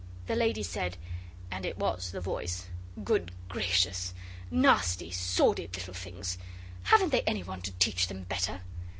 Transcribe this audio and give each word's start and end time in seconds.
The 0.25 0.35
lady 0.35 0.63
said 0.63 0.97
(and 1.51 1.63
it 1.63 1.77
was 1.77 2.09
the 2.09 2.21
voice), 2.21 2.65
'Good 3.03 3.31
gracious! 3.47 4.15
Nasty, 4.49 5.11
sordid 5.11 5.75
little 5.75 5.93
things! 5.93 6.39
Haven't 6.85 7.11
they 7.11 7.21
any 7.21 7.43
one 7.43 7.61
to 7.61 7.71
teach 7.73 8.07
them 8.07 8.23
better? 8.23 8.61